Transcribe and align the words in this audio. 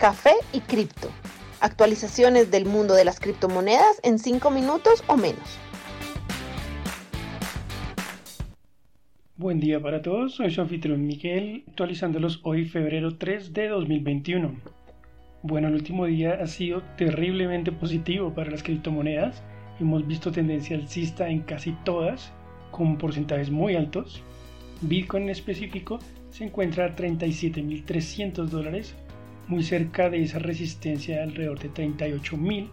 café 0.00 0.32
y 0.54 0.60
cripto. 0.60 1.10
Actualizaciones 1.60 2.50
del 2.50 2.64
mundo 2.64 2.94
de 2.94 3.04
las 3.04 3.20
criptomonedas 3.20 4.00
en 4.02 4.18
5 4.18 4.50
minutos 4.50 5.04
o 5.06 5.18
menos. 5.18 5.58
Buen 9.36 9.60
día 9.60 9.78
para 9.78 10.00
todos, 10.00 10.36
soy 10.36 10.50
su 10.50 10.62
anfitrión 10.62 11.06
Miguel, 11.06 11.64
actualizándolos 11.68 12.40
hoy 12.44 12.64
febrero 12.64 13.18
3 13.18 13.52
de 13.52 13.68
2021. 13.68 14.54
Bueno, 15.42 15.68
el 15.68 15.74
último 15.74 16.06
día 16.06 16.38
ha 16.42 16.46
sido 16.46 16.82
terriblemente 16.96 17.70
positivo 17.70 18.32
para 18.32 18.50
las 18.50 18.62
criptomonedas. 18.62 19.42
Hemos 19.80 20.06
visto 20.06 20.32
tendencia 20.32 20.78
alcista 20.78 21.28
en 21.28 21.40
casi 21.40 21.72
todas, 21.84 22.32
con 22.70 22.96
porcentajes 22.96 23.50
muy 23.50 23.76
altos. 23.76 24.22
Bitcoin 24.80 25.24
en 25.24 25.30
específico 25.30 25.98
se 26.30 26.44
encuentra 26.44 26.86
a 26.86 26.96
37.300 26.96 28.46
dólares, 28.46 28.94
muy 29.50 29.62
cerca 29.62 30.08
de 30.08 30.22
esa 30.22 30.38
resistencia 30.38 31.16
de 31.16 31.22
alrededor 31.24 31.58
de 31.58 31.70
38.000, 31.70 32.68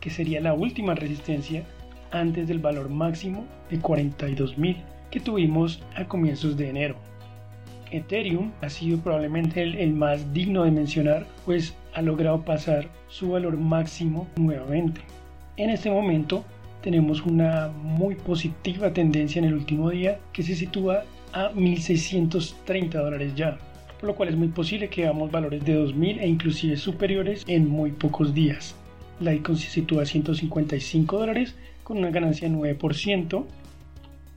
que 0.00 0.10
sería 0.10 0.40
la 0.40 0.54
última 0.54 0.94
resistencia 0.94 1.64
antes 2.10 2.48
del 2.48 2.58
valor 2.58 2.88
máximo 2.88 3.46
de 3.70 3.78
42.000 3.78 4.76
que 5.10 5.20
tuvimos 5.20 5.82
a 5.94 6.06
comienzos 6.06 6.56
de 6.56 6.70
enero. 6.70 6.96
Ethereum 7.90 8.50
ha 8.62 8.70
sido 8.70 8.98
probablemente 8.98 9.62
el, 9.62 9.74
el, 9.76 9.92
más 9.92 10.32
digno 10.32 10.64
de 10.64 10.70
mencionar, 10.70 11.26
pues 11.44 11.76
ha 11.92 12.00
logrado 12.00 12.42
pasar 12.42 12.88
su 13.08 13.30
valor 13.30 13.58
máximo 13.58 14.26
nuevamente. 14.36 15.02
En 15.58 15.68
este 15.68 15.90
momento 15.90 16.44
tenemos 16.80 17.20
una 17.26 17.68
muy 17.68 18.14
positiva 18.14 18.92
tendencia 18.92 19.38
en 19.38 19.44
el 19.44 19.54
último 19.54 19.90
día 19.90 20.18
que 20.32 20.42
se 20.42 20.56
sitúa 20.56 21.04
a 21.34 21.50
1.630 21.52 22.90
dólares 22.92 23.34
ya, 23.34 23.58
por 24.02 24.08
lo 24.08 24.16
cual 24.16 24.30
es 24.30 24.36
muy 24.36 24.48
posible 24.48 24.88
que 24.88 25.02
veamos 25.02 25.30
valores 25.30 25.64
de 25.64 25.78
2.000 25.78 26.18
e 26.22 26.26
inclusive 26.26 26.76
superiores 26.76 27.44
en 27.46 27.68
muy 27.68 27.92
pocos 27.92 28.34
días. 28.34 28.74
Litecoin 29.20 29.56
se 29.56 29.70
sitúa 29.70 30.02
a 30.02 30.06
155 30.06 31.16
dólares 31.16 31.54
con 31.84 31.98
una 31.98 32.10
ganancia 32.10 32.48
de 32.48 32.56
9%. 32.56 33.44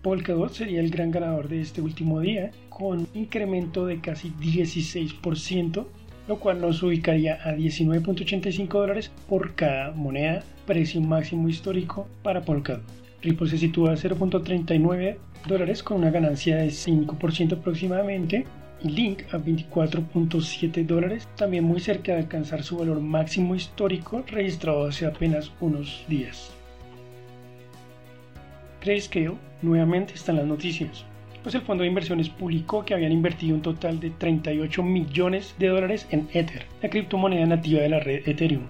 Polkadot 0.03 0.53
sería 0.53 0.81
el 0.81 0.91
gran 0.91 1.09
ganador 1.09 1.49
de 1.49 1.61
este 1.61 1.81
último 1.81 2.19
día 2.19 2.51
con 2.69 2.99
un 2.99 3.07
incremento 3.15 3.87
de 3.87 3.99
casi 4.01 4.29
16%, 4.33 5.87
lo 6.27 6.37
cual 6.37 6.61
nos 6.61 6.83
ubicaría 6.83 7.39
a 7.43 7.55
19.85 7.55 8.67
dólares 8.67 9.11
por 9.27 9.55
cada 9.55 9.93
moneda, 9.93 10.43
precio 10.67 11.01
máximo 11.01 11.49
histórico 11.49 12.07
para 12.21 12.43
Polkadot. 12.43 12.83
Ripple 13.23 13.49
se 13.49 13.57
sitúa 13.57 13.93
a 13.93 13.95
0.39 13.95 15.17
dólares 15.47 15.81
con 15.81 15.97
una 15.97 16.11
ganancia 16.11 16.57
de 16.57 16.67
5% 16.67 17.53
aproximadamente 17.53 18.45
y 18.83 18.89
Link 18.89 19.23
a 19.33 19.37
24.7 19.37 20.85
dólares, 20.85 21.27
también 21.35 21.63
muy 21.63 21.79
cerca 21.79 22.13
de 22.13 22.19
alcanzar 22.19 22.63
su 22.63 22.77
valor 22.77 22.99
máximo 22.99 23.55
histórico 23.55 24.23
registrado 24.27 24.87
hace 24.87 25.05
apenas 25.05 25.51
unos 25.59 26.03
días. 26.07 26.53
Grayscale 28.81 29.33
nuevamente 29.61 30.13
está 30.13 30.31
en 30.31 30.37
las 30.37 30.47
noticias, 30.47 31.05
pues 31.41 31.55
el 31.55 31.61
fondo 31.61 31.83
de 31.83 31.89
inversiones 31.89 32.29
publicó 32.29 32.85
que 32.85 32.93
habían 32.93 33.11
invertido 33.11 33.55
un 33.55 33.61
total 33.61 33.99
de 33.99 34.09
38 34.09 34.81
millones 34.81 35.55
de 35.59 35.67
dólares 35.67 36.07
en 36.11 36.27
Ether, 36.33 36.65
la 36.81 36.89
criptomoneda 36.89 37.45
nativa 37.45 37.81
de 37.81 37.89
la 37.89 37.99
red 37.99 38.27
Ethereum. 38.27 38.63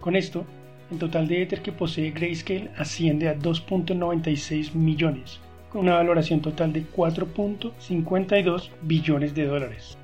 Con 0.00 0.16
esto, 0.16 0.44
el 0.90 0.98
total 0.98 1.26
de 1.28 1.42
Ether 1.42 1.60
que 1.60 1.72
posee 1.72 2.10
Grayscale 2.10 2.70
asciende 2.76 3.28
a 3.28 3.38
2.96 3.38 4.74
millones, 4.74 5.40
con 5.70 5.82
una 5.82 5.94
valoración 5.94 6.40
total 6.40 6.72
de 6.72 6.84
4.52 6.84 8.70
billones 8.82 9.34
de 9.34 9.46
dólares. 9.46 9.98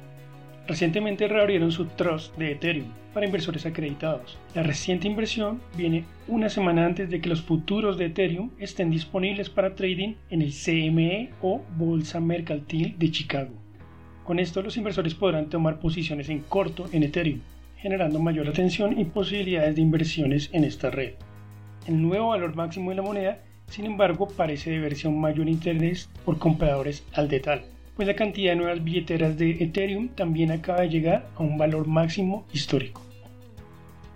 Recientemente 0.67 1.29
reabrieron 1.29 1.73
su 1.73 1.87
trust 1.87 2.37
de 2.39 2.53
Ethereum 2.53 2.89
para 3.13 3.27
inversores 3.27 3.67
acreditados. 3.67 4.39
La 4.55 4.63
reciente 4.63 5.07
inversión 5.07 5.61
viene 5.77 6.05
una 6.27 6.49
semana 6.49 6.87
antes 6.87 7.11
de 7.11 7.21
que 7.21 7.29
los 7.29 7.43
futuros 7.43 7.99
de 7.99 8.07
Ethereum 8.07 8.51
estén 8.59 8.91
disponibles 8.91 9.51
para 9.51 9.75
trading 9.75 10.15
en 10.31 10.43
el 10.43 10.53
CME 10.53 11.31
o 11.43 11.63
Bolsa 11.77 12.19
Mercantil 12.19 12.99
de 12.99 13.11
Chicago. 13.11 13.53
Con 14.25 14.39
esto 14.39 14.63
los 14.63 14.79
inversores 14.79 15.15
podrán 15.15 15.51
tomar 15.51 15.81
posiciones 15.81 16.31
en 16.31 16.41
corto 16.41 16.87
en 16.93 17.03
Ethereum, 17.03 17.41
generando 17.77 18.19
mayor 18.19 18.49
atención 18.49 18.99
y 18.99 19.05
posibilidades 19.05 19.77
de 19.77 19.83
inversiones 19.83 20.49
en 20.55 20.65
esta 20.65 20.91
red. 20.91 21.13
El 21.87 22.01
nuevo 22.01 22.29
valor 22.29 22.57
máximo 22.57 22.89
de 22.89 22.97
la 22.97 23.03
moneda 23.03 23.43
sin 23.75 23.87
embargo, 23.87 24.29
parece 24.29 24.71
deberse 24.71 25.09
a 25.09 25.11
un 25.11 25.21
mayor 25.21 25.49
interés 25.49 26.09
por 26.25 26.39
compradores 26.39 27.03
al 27.13 27.27
detalle, 27.27 27.65
pues 27.97 28.07
la 28.07 28.15
cantidad 28.15 28.53
de 28.53 28.57
nuevas 28.57 28.85
billeteras 28.85 29.37
de 29.37 29.51
Ethereum 29.51 30.11
también 30.11 30.53
acaba 30.53 30.83
de 30.83 30.91
llegar 30.91 31.27
a 31.35 31.43
un 31.43 31.59
valor 31.59 31.89
máximo 31.89 32.47
histórico. 32.53 33.03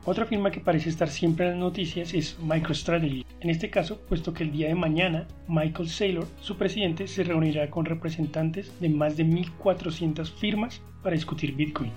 Otra 0.05 0.27
firma 0.27 0.53
que 0.53 0.61
parece 0.61 0.89
estar 0.89 1.09
siempre 1.09 1.45
en 1.47 1.51
las 1.53 1.61
noticias 1.61 2.15
es 2.15 2.39
MicroStrategy. 2.39 3.27
En 3.41 3.51
este 3.51 3.69
caso, 3.69 4.01
puesto 4.09 4.33
que 4.33 4.45
el 4.45 4.53
día 4.53 4.69
de 4.69 4.77
mañana 4.77 5.27
Michael 5.49 5.89
Saylor, 5.89 6.29
su 6.41 6.57
presidente, 6.57 7.09
se 7.09 7.25
reunirá 7.25 7.69
con 7.69 7.85
representantes 7.85 8.73
de 8.79 8.89
más 8.91 9.17
de 9.17 9.27
1.400 9.27 10.31
firmas 10.35 10.81
para 11.03 11.17
discutir 11.17 11.57
Bitcoin. 11.57 11.91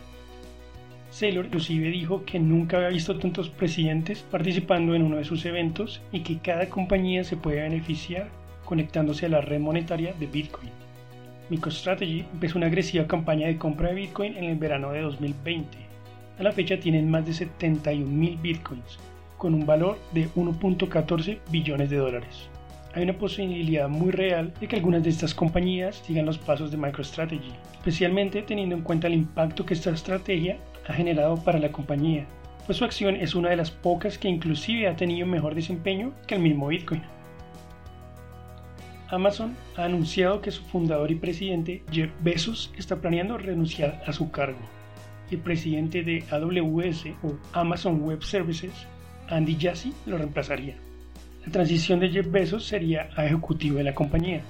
Saylor 1.11 1.45
inclusive 1.45 1.89
dijo 1.89 2.23
que 2.23 2.39
nunca 2.39 2.77
había 2.77 2.89
visto 2.89 3.17
tantos 3.19 3.49
presidentes 3.49 4.21
participando 4.31 4.95
en 4.95 5.03
uno 5.03 5.17
de 5.17 5.25
sus 5.25 5.45
eventos 5.45 6.01
y 6.13 6.21
que 6.21 6.39
cada 6.39 6.69
compañía 6.69 7.25
se 7.25 7.35
puede 7.35 7.61
beneficiar 7.61 8.29
conectándose 8.63 9.25
a 9.25 9.29
la 9.29 9.41
red 9.41 9.59
monetaria 9.59 10.13
de 10.13 10.25
Bitcoin. 10.25 10.69
MicroStrategy 11.49 12.21
empezó 12.31 12.57
una 12.57 12.67
agresiva 12.67 13.07
campaña 13.07 13.47
de 13.47 13.57
compra 13.57 13.89
de 13.89 13.95
Bitcoin 13.95 14.37
en 14.37 14.45
el 14.45 14.55
verano 14.55 14.93
de 14.93 15.01
2020. 15.01 15.77
A 16.39 16.43
la 16.43 16.53
fecha 16.53 16.79
tienen 16.79 17.11
más 17.11 17.25
de 17.25 17.33
71 17.33 18.09
mil 18.09 18.37
Bitcoins, 18.37 18.97
con 19.37 19.53
un 19.53 19.65
valor 19.65 19.99
de 20.13 20.29
1.14 20.29 21.39
billones 21.51 21.89
de 21.89 21.97
dólares. 21.97 22.47
Hay 22.93 23.03
una 23.03 23.17
posibilidad 23.17 23.89
muy 23.89 24.11
real 24.11 24.53
de 24.61 24.67
que 24.69 24.77
algunas 24.77 25.03
de 25.03 25.09
estas 25.09 25.33
compañías 25.33 25.97
sigan 26.05 26.25
los 26.25 26.37
pasos 26.37 26.71
de 26.71 26.77
MicroStrategy, 26.77 27.51
especialmente 27.73 28.43
teniendo 28.43 28.75
en 28.75 28.81
cuenta 28.81 29.07
el 29.07 29.13
impacto 29.13 29.65
que 29.65 29.73
esta 29.73 29.89
estrategia 29.91 30.57
ha 30.87 30.93
generado 30.93 31.35
para 31.43 31.59
la 31.59 31.71
compañía, 31.71 32.27
pues 32.65 32.77
su 32.77 32.85
acción 32.85 33.15
es 33.15 33.35
una 33.35 33.49
de 33.49 33.55
las 33.55 33.71
pocas 33.71 34.17
que 34.17 34.29
inclusive 34.29 34.87
ha 34.87 34.95
tenido 34.95 35.27
mejor 35.27 35.55
desempeño 35.55 36.13
que 36.27 36.35
el 36.35 36.41
mismo 36.41 36.67
Bitcoin. 36.67 37.01
Amazon 39.09 39.57
ha 39.75 39.83
anunciado 39.83 40.41
que 40.41 40.51
su 40.51 40.63
fundador 40.63 41.11
y 41.11 41.15
presidente 41.15 41.83
Jeff 41.91 42.11
Bezos 42.21 42.73
está 42.77 42.95
planeando 43.01 43.37
renunciar 43.37 44.01
a 44.07 44.13
su 44.13 44.31
cargo. 44.31 44.59
El 45.29 45.39
presidente 45.39 46.03
de 46.03 46.23
AWS 46.31 47.07
o 47.23 47.35
Amazon 47.51 48.01
Web 48.03 48.23
Services, 48.23 48.71
Andy 49.27 49.57
Jassy, 49.59 49.93
lo 50.05 50.17
reemplazaría. 50.17 50.77
La 51.45 51.51
transición 51.51 51.99
de 51.99 52.09
Jeff 52.09 52.31
Bezos 52.31 52.65
sería 52.65 53.09
a 53.15 53.25
ejecutivo 53.25 53.77
de 53.77 53.83
la 53.83 53.95
compañía, 53.95 54.41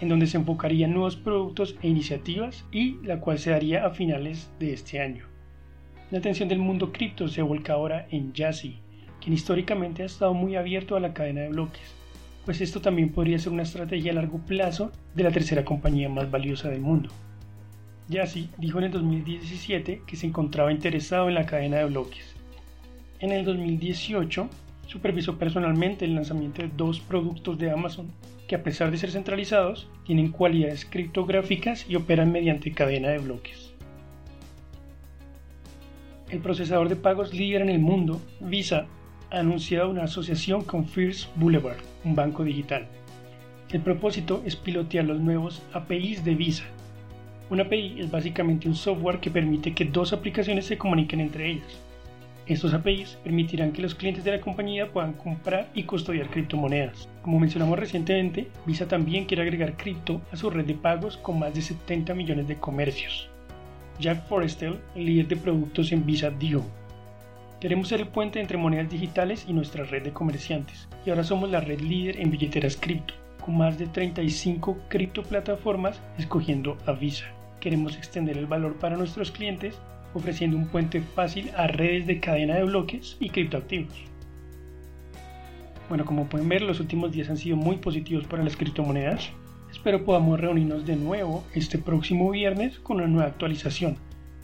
en 0.00 0.08
donde 0.08 0.26
se 0.26 0.38
enfocaría 0.38 0.86
en 0.86 0.94
nuevos 0.94 1.16
productos 1.16 1.76
e 1.82 1.88
iniciativas 1.88 2.64
y 2.70 2.96
la 3.02 3.20
cual 3.20 3.38
se 3.38 3.50
daría 3.50 3.84
a 3.84 3.90
finales 3.90 4.50
de 4.58 4.72
este 4.72 5.00
año. 5.00 5.35
La 6.10 6.18
atención 6.18 6.48
del 6.48 6.60
mundo 6.60 6.92
cripto 6.92 7.26
se 7.26 7.42
vuelca 7.42 7.72
ahora 7.72 8.06
en 8.12 8.32
Yassi, 8.32 8.78
quien 9.20 9.34
históricamente 9.34 10.04
ha 10.04 10.06
estado 10.06 10.34
muy 10.34 10.54
abierto 10.54 10.94
a 10.94 11.00
la 11.00 11.12
cadena 11.12 11.40
de 11.40 11.48
bloques, 11.48 11.96
pues 12.44 12.60
esto 12.60 12.80
también 12.80 13.10
podría 13.10 13.40
ser 13.40 13.52
una 13.52 13.64
estrategia 13.64 14.12
a 14.12 14.14
largo 14.14 14.38
plazo 14.38 14.92
de 15.16 15.24
la 15.24 15.32
tercera 15.32 15.64
compañía 15.64 16.08
más 16.08 16.30
valiosa 16.30 16.68
del 16.68 16.80
mundo. 16.80 17.10
Yassi 18.08 18.48
dijo 18.56 18.78
en 18.78 18.84
el 18.84 18.92
2017 18.92 20.02
que 20.06 20.16
se 20.16 20.28
encontraba 20.28 20.70
interesado 20.70 21.26
en 21.28 21.34
la 21.34 21.44
cadena 21.44 21.78
de 21.78 21.86
bloques. 21.86 22.36
En 23.18 23.32
el 23.32 23.44
2018 23.44 24.48
supervisó 24.86 25.36
personalmente 25.38 26.04
el 26.04 26.14
lanzamiento 26.14 26.62
de 26.62 26.70
dos 26.76 27.00
productos 27.00 27.58
de 27.58 27.72
Amazon 27.72 28.12
que 28.46 28.54
a 28.54 28.62
pesar 28.62 28.92
de 28.92 28.98
ser 28.98 29.10
centralizados 29.10 29.88
tienen 30.04 30.30
cualidades 30.30 30.84
criptográficas 30.84 31.84
y 31.88 31.96
operan 31.96 32.30
mediante 32.30 32.70
cadena 32.70 33.08
de 33.08 33.18
bloques. 33.18 33.75
El 36.28 36.40
procesador 36.40 36.88
de 36.88 36.96
pagos 36.96 37.32
líder 37.32 37.62
en 37.62 37.68
el 37.68 37.78
mundo, 37.78 38.20
Visa, 38.40 38.86
ha 39.30 39.38
anunciado 39.38 39.90
una 39.90 40.04
asociación 40.04 40.64
con 40.64 40.84
First 40.84 41.28
Boulevard, 41.36 41.78
un 42.04 42.16
banco 42.16 42.42
digital. 42.42 42.88
El 43.70 43.80
propósito 43.80 44.42
es 44.44 44.56
pilotear 44.56 45.04
los 45.04 45.20
nuevos 45.20 45.62
APIs 45.72 46.24
de 46.24 46.34
Visa. 46.34 46.64
Un 47.48 47.60
API 47.60 48.00
es 48.00 48.10
básicamente 48.10 48.66
un 48.66 48.74
software 48.74 49.20
que 49.20 49.30
permite 49.30 49.72
que 49.72 49.84
dos 49.84 50.12
aplicaciones 50.12 50.66
se 50.66 50.76
comuniquen 50.76 51.20
entre 51.20 51.48
ellas. 51.48 51.80
Estos 52.46 52.74
APIs 52.74 53.18
permitirán 53.22 53.70
que 53.70 53.82
los 53.82 53.94
clientes 53.94 54.24
de 54.24 54.32
la 54.32 54.40
compañía 54.40 54.90
puedan 54.92 55.12
comprar 55.12 55.70
y 55.74 55.84
custodiar 55.84 56.28
criptomonedas. 56.28 57.08
Como 57.22 57.38
mencionamos 57.38 57.78
recientemente, 57.78 58.48
Visa 58.66 58.88
también 58.88 59.26
quiere 59.26 59.44
agregar 59.44 59.76
cripto 59.76 60.20
a 60.32 60.36
su 60.36 60.50
red 60.50 60.64
de 60.64 60.74
pagos 60.74 61.18
con 61.18 61.38
más 61.38 61.54
de 61.54 61.62
70 61.62 62.14
millones 62.14 62.48
de 62.48 62.56
comercios. 62.56 63.30
Jack 63.98 64.26
Forrestal, 64.28 64.80
líder 64.94 65.28
de 65.28 65.36
productos 65.36 65.92
en 65.92 66.04
Visa, 66.04 66.30
dijo, 66.30 66.64
Queremos 67.60 67.88
ser 67.88 68.00
el 68.00 68.08
puente 68.08 68.40
entre 68.40 68.58
monedas 68.58 68.90
digitales 68.90 69.46
y 69.48 69.52
nuestra 69.52 69.84
red 69.84 70.02
de 70.02 70.12
comerciantes, 70.12 70.88
y 71.04 71.10
ahora 71.10 71.24
somos 71.24 71.50
la 71.50 71.60
red 71.60 71.80
líder 71.80 72.20
en 72.20 72.30
billeteras 72.30 72.76
cripto, 72.76 73.14
con 73.44 73.56
más 73.56 73.78
de 73.78 73.86
35 73.86 74.78
criptoplataformas 74.88 76.00
escogiendo 76.18 76.76
a 76.86 76.92
Visa. 76.92 77.24
Queremos 77.60 77.96
extender 77.96 78.36
el 78.36 78.46
valor 78.46 78.76
para 78.76 78.96
nuestros 78.96 79.30
clientes 79.30 79.78
ofreciendo 80.16 80.56
un 80.56 80.66
puente 80.66 81.00
fácil 81.00 81.50
a 81.56 81.66
redes 81.66 82.06
de 82.06 82.20
cadena 82.20 82.56
de 82.56 82.64
bloques 82.64 83.16
y 83.20 83.30
criptoactivos. 83.30 83.94
Bueno, 85.88 86.04
como 86.04 86.26
pueden 86.26 86.48
ver, 86.48 86.62
los 86.62 86.80
últimos 86.80 87.12
días 87.12 87.30
han 87.30 87.36
sido 87.36 87.56
muy 87.56 87.76
positivos 87.76 88.26
para 88.26 88.42
las 88.42 88.56
criptomonedas. 88.56 89.30
Espero 89.76 90.04
podamos 90.04 90.40
reunirnos 90.40 90.86
de 90.86 90.96
nuevo 90.96 91.44
este 91.54 91.76
próximo 91.76 92.30
viernes 92.30 92.78
con 92.78 92.96
una 92.96 93.06
nueva 93.06 93.28
actualización. 93.28 93.98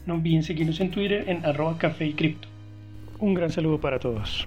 No 0.06 0.14
olviden 0.14 0.43
seguirnos 0.43 0.79
en 0.81 0.90
Twitter 0.90 1.25
en 1.26 1.44
arroba 1.44 1.79
café 1.79 2.06
y 2.06 2.12
cripto. 2.12 2.46
Un 3.19 3.32
gran 3.32 3.50
saludo 3.50 3.81
para 3.81 3.99
todos. 3.99 4.46